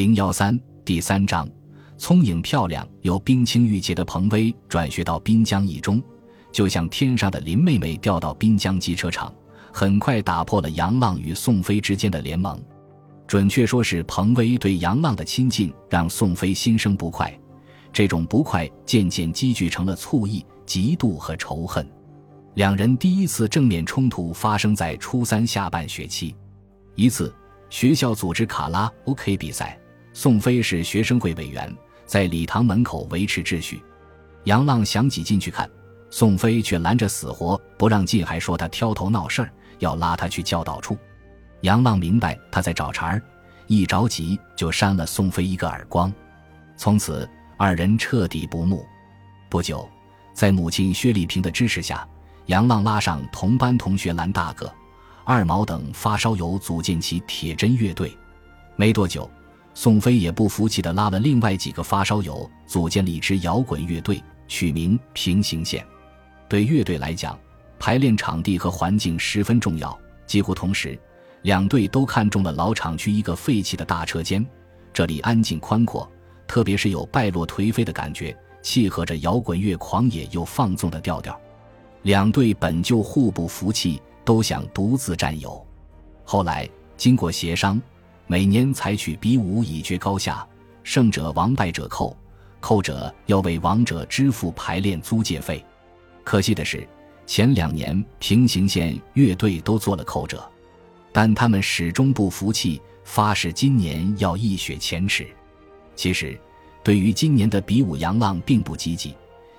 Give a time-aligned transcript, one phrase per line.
[0.00, 1.46] 零幺三第三章，
[1.98, 6.02] 聪颖漂亮又冰清玉洁的彭威转学到滨江一中，
[6.50, 9.30] 就像天上的林妹妹调到滨江机车厂，
[9.70, 12.58] 很快打破了杨浪与宋飞之间的联盟。
[13.26, 17.38] 准确说是彭威对杨浪的亲近让宋飞心生不快，
[17.92, 21.86] 这种不快渐渐积聚成了醋意、嫉妒和仇恨。
[22.54, 26.34] 两人第一次正面冲突发生在初三下半学期，
[26.94, 27.30] 一次
[27.68, 29.78] 学校组织卡拉 OK 比赛。
[30.12, 31.72] 宋飞是学生会委员，
[32.04, 33.82] 在礼堂门口维持秩序。
[34.44, 35.70] 杨浪想挤进去看，
[36.10, 40.96] 宋飞却拦着死活不让进，还说他挑头闹事儿，要拉他去教导处。
[41.60, 43.22] 杨浪明白他在找茬儿，
[43.66, 46.12] 一着急就扇了宋飞一个耳光。
[46.76, 48.84] 从此二人彻底不睦。
[49.48, 49.88] 不久，
[50.32, 52.06] 在母亲薛丽萍的支持下，
[52.46, 54.72] 杨浪拉上同班同学蓝大哥、
[55.24, 58.16] 二毛等发烧友组建起铁针乐队。
[58.76, 59.30] 没多久。
[59.72, 65.84] 宋飞也不服气地拉了另外几个发烧友，组建了一支摇滚乐队，取名“平行线”。
[66.48, 67.38] 对乐队来讲，
[67.78, 69.96] 排练场地和环境十分重要。
[70.26, 70.98] 几乎同时，
[71.42, 74.44] 两队都看中了老厂区一个废弃的大车间，
[74.92, 76.10] 这里安静宽阔，
[76.46, 81.40] 特别是有败落颓废的感觉，契合着摇滚乐狂野又放纵的调调。
[82.02, 85.64] 两队本就互不服气，都想独自占有。
[86.24, 87.80] 后来经过协商。
[88.30, 90.46] 每年采取比武以决高下，
[90.84, 92.16] 胜者王，败者扣，
[92.60, 95.64] 扣者要为王者支付排练租借费。
[96.22, 96.86] 可惜的是，
[97.26, 100.48] 前两年平行线乐队都做了扣者，
[101.10, 105.26] 但他们始终不服气，发誓今年要一雪前耻。
[105.96, 106.38] 其实，
[106.84, 109.12] 对于今年的比武，杨浪并不积极，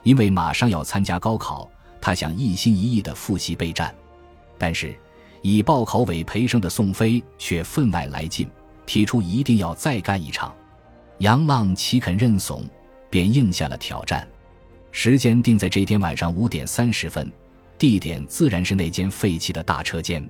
[0.04, 1.70] 因为马上要参加高考，
[2.00, 3.94] 他想一心一意地复习备战。
[4.58, 4.98] 但是，
[5.42, 8.50] 以报考为培生的宋飞却分外来劲。
[8.92, 10.54] 提出一定要再干一场，
[11.20, 12.62] 杨浪岂肯认怂，
[13.10, 14.28] 便应下了挑战。
[14.92, 17.32] 时间定在这天晚上五点三十分，
[17.78, 20.30] 地点自然是那间废弃的大车间。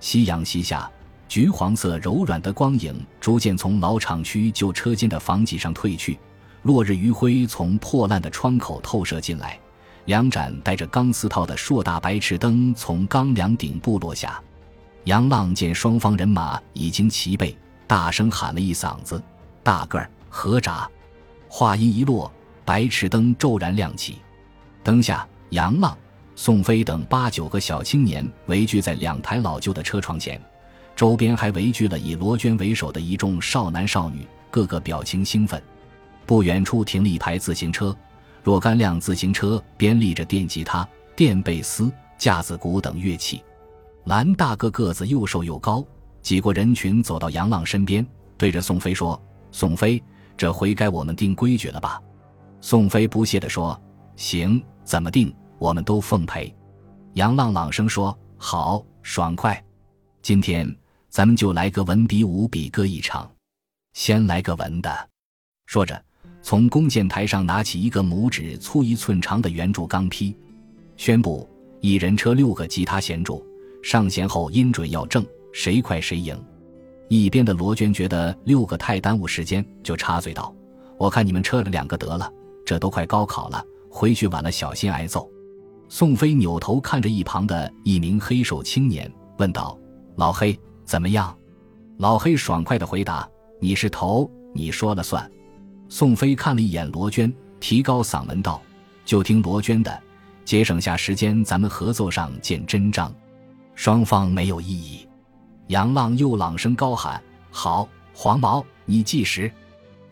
[0.00, 0.90] 夕阳西下，
[1.28, 6.18] 橘黄色柔软的光影逐渐从老厂区旧车间的房脊上褪去，
[6.62, 9.56] 落日余晖从破烂的窗口透射进来，
[10.06, 14.42] 两盏带着钢丝套的硕大白炽灯从钢梁顶部落下。
[15.04, 17.56] 杨浪见双方人马已经齐备。
[17.92, 19.22] 大声喊了一嗓子
[19.62, 20.90] ：“大个儿，合闸！”
[21.46, 22.32] 话音一落，
[22.64, 24.16] 白炽灯骤然亮起，
[24.82, 25.94] 灯下，杨浪、
[26.34, 30.40] 宋飞等八九个小青年围聚在两台老旧的车床前，
[30.96, 35.62] 周边还围聚了以罗娟为首的一众少男少女，个个表情兴奋。
[36.24, 37.94] 不远处停了一排自行车，
[38.42, 43.42] 若干辆自行车边立着电吉他、电贝斯、架子鼓等乐器。
[44.04, 45.84] 蓝大哥个子又瘦又高。
[46.22, 48.06] 挤过人群，走到杨浪身边，
[48.38, 50.02] 对着宋飞说：“宋飞，
[50.36, 52.00] 这回该我们定规矩了吧？”
[52.62, 53.78] 宋飞不屑地说
[54.14, 56.54] ：“行，怎么定，我们都奉陪。”
[57.14, 59.62] 杨浪朗声说：“好，爽快！
[60.22, 60.74] 今天
[61.08, 63.28] 咱们就来个文比武，比歌一场。
[63.92, 65.10] 先来个文的。”
[65.66, 66.00] 说着，
[66.40, 70.34] 从弓箭台上拿起一个拇指粗一寸长的圆柱钢坯，
[70.96, 71.48] 宣布
[71.82, 73.44] ：“一人车六个吉他弦柱，
[73.82, 76.40] 上弦后音准要正。”谁快谁赢。
[77.08, 80.54] 一边的罗娟觉得六个太耽误时间，就插嘴道
[80.98, 82.32] ：“我看你们撤了两个得了，
[82.64, 85.30] 这都快高考了，回去晚了小心挨揍。”
[85.90, 89.78] 宋飞扭头看着一旁的一名黑瘦青年，问道
[90.16, 91.36] ：“老黑怎么样？”
[91.98, 93.28] 老黑爽快的回答
[93.60, 95.30] ：“你是头，你说了算。”
[95.90, 97.30] 宋飞看了一眼罗娟，
[97.60, 98.62] 提高嗓门道
[99.04, 100.02] ：“就听罗娟的，
[100.46, 103.14] 节省下时间，咱们合奏上见真章。”
[103.76, 105.06] 双方没有异议。
[105.72, 109.50] 杨浪又朗声高喊：“好，黄毛，你计时。”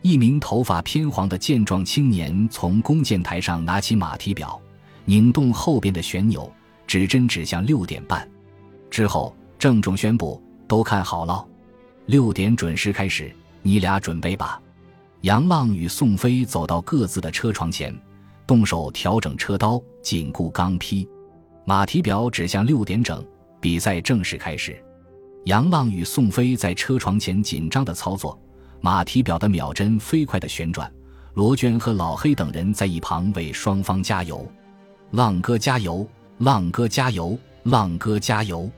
[0.01, 4.59] 一名头发偏黄的健壮青年从弓箭台上拿起马蹄表，
[5.05, 6.51] 拧动后边的旋钮，
[6.87, 8.27] 指针指向六点半。
[8.89, 11.45] 之后郑重宣布：“都看好了，
[12.07, 14.59] 六点准时开始，你俩准备吧。”
[15.21, 17.95] 杨浪与宋飞走到各自的车床前，
[18.47, 21.07] 动手调整车刀，紧固钢坯。
[21.65, 23.23] 马蹄表指向六点整，
[23.59, 24.83] 比赛正式开始。
[25.45, 28.39] 杨浪与宋飞在车床前紧张的操作，
[28.79, 30.91] 马蹄表的秒针飞快的旋转。
[31.33, 34.45] 罗娟和老黑等人在一旁为双方加油
[35.11, 36.07] ：“浪哥加油，
[36.39, 38.69] 浪哥加油，浪哥加油，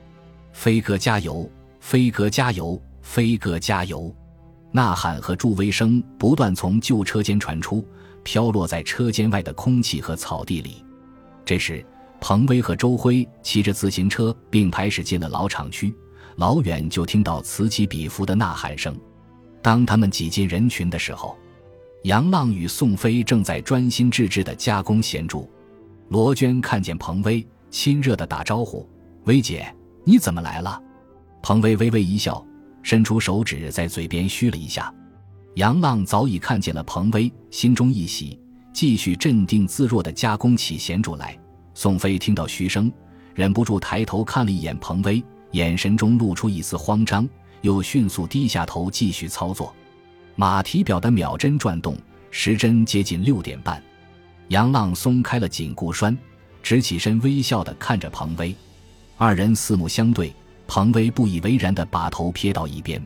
[0.54, 1.50] 飞哥加油，
[1.82, 4.14] 飞哥加油，飞哥加油！”
[4.72, 7.86] 呐喊和助威声不断从旧车间传出，
[8.24, 10.86] 飘落在车间外的空气和草地里。
[11.44, 11.86] 这时，
[12.22, 15.94] 彭威和周辉骑着自行车并排驶进了老厂区。
[16.36, 18.96] 老远就听到此起彼伏的呐喊声，
[19.62, 21.38] 当他们挤进人群的时候，
[22.04, 25.50] 杨浪与宋飞正在专心致志地加工咸猪。
[26.10, 28.88] 罗娟看见彭威，亲热地打招呼
[29.26, 30.82] ：“薇姐，你怎么来了？”
[31.42, 32.46] 彭威微微一笑，
[32.82, 34.94] 伸出手指在嘴边嘘了一下。
[35.56, 38.40] 杨浪早已看见了彭威，心中一喜，
[38.74, 41.38] 继续镇定自若地加工起咸猪来。
[41.74, 42.92] 宋飞听到嘘声，
[43.34, 47.28] 忍不住抬头看了一眼彭威，眼神中露出一丝慌张，
[47.62, 49.74] 又迅速低下头继续操作。
[50.36, 51.96] 马蹄表的秒针转动，
[52.30, 53.82] 时针接近六点半。
[54.50, 56.18] 杨浪松开了紧固栓，
[56.62, 58.56] 直起身，微笑地看着彭威。
[59.16, 60.34] 二人四目相对，
[60.68, 63.02] 彭威不以为然地把头撇到一边。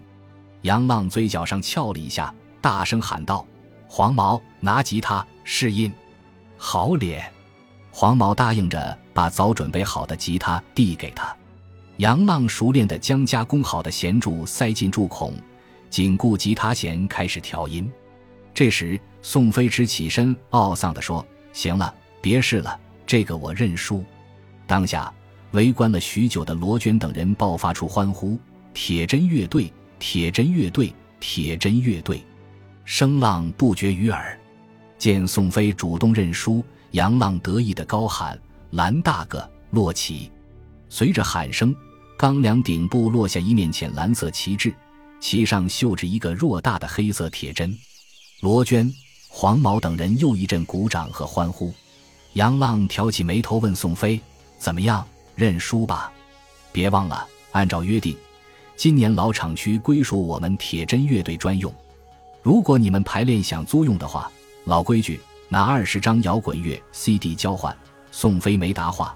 [0.62, 3.46] 杨浪嘴角上翘了一下，大声喊道
[3.88, 5.92] ：“黄毛，拿吉他试音。”
[6.58, 7.30] 好脸。
[7.92, 11.36] 黄毛答应着，把早准备好的吉他递给他。
[11.98, 15.34] 杨浪熟练地将加工好的弦柱塞进柱孔，
[15.90, 17.92] 紧固吉他弦，开始调音。
[18.54, 24.04] 这时，宋飞驰起身，懊丧地说：“行了，别试了，这个我认输。”
[24.68, 25.12] 当下，
[25.52, 28.38] 围观了许久的罗娟等人爆发出欢呼
[28.76, 32.24] ：“铁针乐队，铁针乐队，铁针乐队！”
[32.86, 34.40] 声浪不绝于耳。
[35.00, 36.64] 见宋飞主动认输。
[36.92, 38.40] 杨浪得意的高喊
[38.72, 40.32] ：“蓝大个，落旗！”
[40.90, 41.76] 随着喊声，
[42.18, 44.74] 钢梁顶部落下一面浅蓝色旗帜，
[45.20, 47.78] 旗上绣着一个偌大的黑色铁针。
[48.42, 48.92] 罗娟、
[49.28, 51.72] 黄毛等人又一阵鼓掌和欢呼。
[52.34, 54.20] 杨浪挑起眉头问宋飞
[54.58, 55.08] ：“怎么样？
[55.36, 56.12] 认输吧？
[56.72, 58.18] 别忘了，按照约定，
[58.76, 61.72] 今年老厂区归属我们铁针乐队专用。
[62.42, 64.32] 如果你们排练想租用的话，
[64.66, 67.74] 老规矩。”拿二十张摇滚乐 CD 交换，
[68.12, 69.16] 宋飞没答话，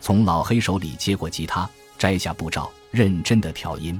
[0.00, 1.68] 从老黑手里接过吉他，
[2.02, 3.96] 摘下布罩，认真的调音。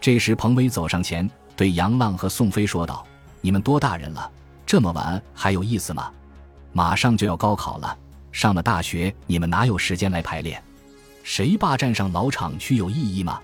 [0.00, 3.06] 这时，彭威走上前，对杨浪和宋飞说道
[3.40, 4.28] ：“你们多大人了？
[4.66, 6.10] 这么晚还有意思吗？
[6.72, 7.96] 马上就要高考了，
[8.32, 10.60] 上了大学，你们哪有时间来排练？
[11.22, 13.40] 谁霸占上老厂区有意义吗？”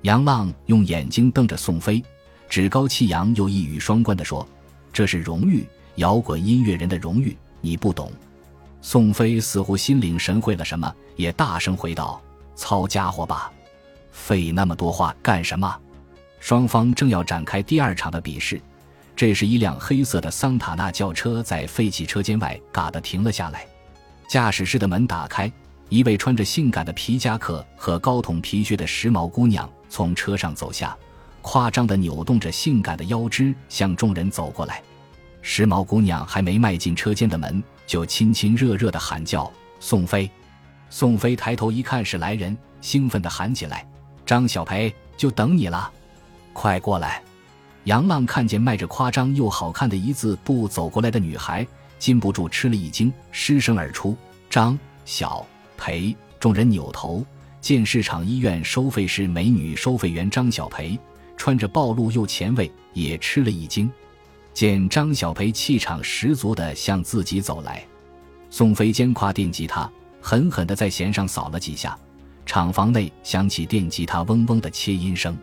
[0.00, 2.02] 杨浪用眼睛瞪着宋飞，
[2.48, 4.48] 趾高气扬又一语双关的说
[4.94, 5.62] ：“这是荣誉。”
[5.96, 8.10] 摇滚音乐人的荣誉，你不懂。
[8.80, 12.18] 宋飞似乎心领神会了什么，也大声回道
[12.56, 13.52] ：“操家伙吧，
[14.10, 15.78] 费那么多话干什么？”
[16.40, 18.60] 双方正要展开第二场的比试，
[19.14, 23.66] 这时一辆黑色的桑塔纳轿车在废弃车间外嘎的停了下来。
[24.28, 25.50] 驾驶室的门打开，
[25.88, 30.96] 一位穿着性感的皮夹克和高筒皮靴的时髦姑娘从车上走下，
[31.42, 34.82] 夸张的扭动着性感的腰肢，向众人走过来。
[35.42, 39.50] 时髦姑娘还没迈进车间的门，就亲亲热热的喊叫
[39.80, 40.30] ：“宋飞！”
[40.88, 43.86] 宋飞抬头一看是来人，兴奋地喊起来
[44.24, 45.90] ：“张小培，就等你了，
[46.52, 47.22] 快过来！”
[47.84, 51.66] 杨浪看见迈着夸张又好看的一字步走过来的女孩，
[51.98, 54.16] 禁不住吃了一惊，失声而出
[54.50, 55.46] ：“张小
[55.76, 57.24] 培！”众人扭头
[57.60, 60.98] 见市场医院收费室美女收费员张小培，
[61.36, 63.90] 穿着暴露又前卫，也吃了一惊。
[64.52, 67.84] 见张小培气场十足地向自己走来，
[68.50, 69.90] 宋飞肩挎电吉他，
[70.28, 71.96] 狠狠地在弦上扫了几下，
[72.44, 75.38] 厂房内响起电吉他嗡嗡的切音声。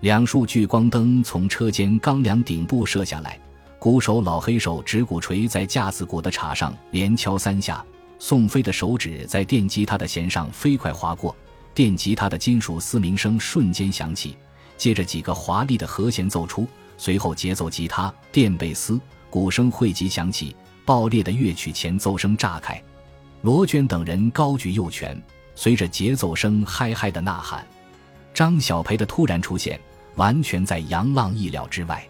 [0.00, 3.38] 两束聚光灯从车间钢梁顶部射下来，
[3.78, 7.84] 鼓手老黑手指鼓锤在架子鼓的镲上连敲三下，
[8.18, 11.36] 宋飞的手指在电吉他的弦上飞快划过，
[11.74, 14.34] 电吉他的金属嘶鸣声瞬间响起，
[14.78, 16.66] 接着几个华丽的和弦奏出。
[16.96, 22.82] 随后，节奏吉他、电贝斯、鼓声汇集响起，爆裂的乐曲前奏声炸开。
[23.44, 25.22] 罗娟等人高举右拳，
[25.54, 27.62] 随着节奏声嗨嗨的呐喊。
[28.32, 29.78] 张小培的突然出现，
[30.14, 32.02] 完全在杨浪意料之外。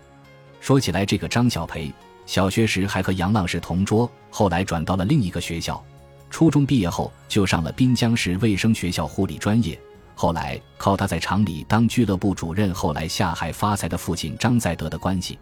[0.61, 1.93] 说起来，这个张小培，
[2.25, 5.85] 小学时还和杨浪是同桌，后来转到了另一个学校。
[6.31, 9.77] 初中毕业后，就上了滨江市卫生学校护理专业。
[10.15, 15.37] 后来靠他在厂里当俱乐部主任，后来下海发财的父亲张在德的关系，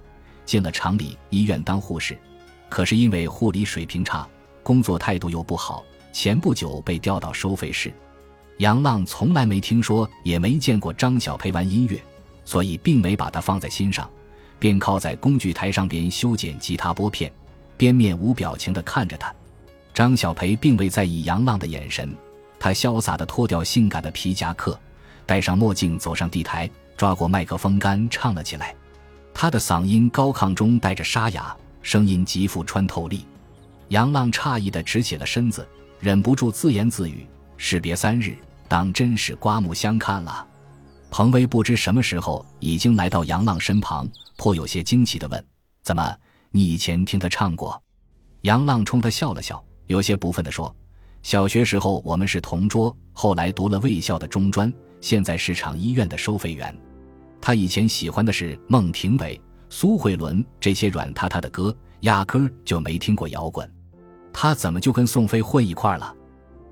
[0.47, 2.17] 进了厂里医院当护士。
[2.71, 4.27] 可是因为护理水平差，
[4.63, 7.93] 工作态度又不好，前不久被调到收费室。
[8.59, 12.01] 杨浪从来没听说，也没见过张小培玩音乐，
[12.45, 14.09] 所以并没把他放在心上，
[14.59, 17.33] 便靠在工具台上边修剪吉他拨片，
[17.77, 19.35] 边面无表情地看着他。
[19.93, 22.15] 张小培并未在意杨浪的眼神。
[22.59, 24.79] 他潇洒地脱掉性感的皮夹克，
[25.27, 28.73] 戴上墨镜，走上地台，抓过麦克风杆，唱了起来。
[29.35, 33.27] 他的嗓音高亢中带着沙哑，声音极富穿透力。
[33.93, 35.69] 杨浪诧异地直起了身子，
[36.01, 37.27] 忍不住自言自语
[37.59, 38.35] ：“士别三日，
[38.67, 40.47] 当真是刮目相看了。”
[41.13, 44.09] 彭威不知什么时候已经来到杨浪身旁，
[44.39, 45.47] 颇有些惊奇地问
[45.85, 46.17] ：“怎么，
[46.51, 47.81] 你以前听他唱过？”
[48.41, 50.75] 杨浪冲他笑了笑，有些不忿地说
[51.23, 54.73] ：“小学时候我们是同桌，后来读了卫校的中专，
[55.03, 56.75] 现在是厂医院的收费员。
[57.43, 63.71] 他以前喜欢的是孟庭苇、苏慧伦这些软塌塌的歌，压根儿就没听过摇滚。
[64.33, 66.15] 他怎么就跟宋飞混一块了？”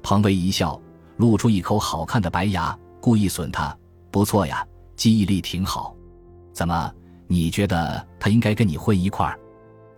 [0.02, 0.80] 彭威一笑，
[1.18, 3.76] 露出一口好看的白牙，故意损他
[4.10, 5.94] ：“不错呀，记忆力挺好。
[6.52, 6.92] 怎么，
[7.26, 9.34] 你觉得他应该跟你混一块？”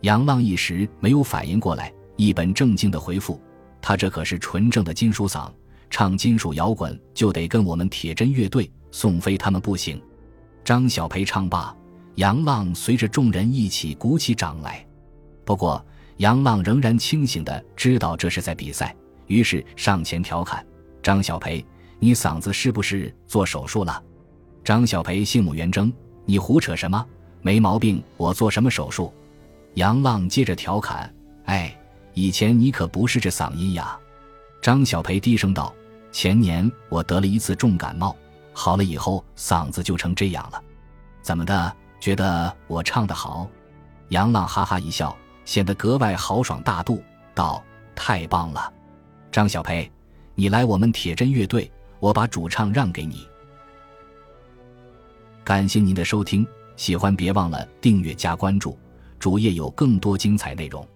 [0.03, 3.41] 杨浪一时没有反应过来，一本正经的回复
[3.81, 5.49] ：“他这可是纯正的金属嗓，
[5.89, 10.03] 唱金属摇滚就得跟我们铁针乐队、宋飞他们不行。”
[10.65, 11.73] 张小培唱罢，
[12.17, 14.85] 杨浪随着众人一起鼓起掌来。
[15.45, 15.85] 不过，
[16.19, 18.95] 杨浪仍然清醒的知道这是在比赛，
[19.27, 20.65] 于是上前调侃
[21.03, 21.65] ：“张小培，
[21.99, 24.03] 你嗓子是不是做手术了？”
[24.63, 25.93] 张小培杏目圆睁
[26.25, 27.05] ：“你胡扯什么？
[27.41, 29.13] 没毛病，我做什么手术？”
[29.75, 31.13] 杨浪接着调侃
[31.47, 31.77] ：“哎，
[32.15, 33.99] 以前你可不是这嗓音呀。”
[34.63, 35.75] 张小培低声道
[36.13, 38.17] ：“前年我得了一次重感冒，
[38.53, 40.63] 好了以后嗓子就成这样了。
[41.23, 41.75] 怎么的？
[41.99, 43.49] 觉得我唱得好？”
[44.11, 45.17] 杨浪哈哈一笑，
[45.53, 47.05] 显得格外豪爽大度，
[47.35, 47.63] 道
[47.95, 48.73] ：“太棒了，
[49.31, 49.93] 张小培，
[50.35, 53.29] 你来我们铁针乐队，我把主唱让给你。”
[55.45, 58.79] 感谢您的收听，喜欢别忘了订阅加关注。
[59.19, 60.89] 主页有更多精彩内容。